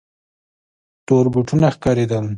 تور 1.05 1.25
بوټونه 1.33 1.67
ښکارېدل. 1.75 2.25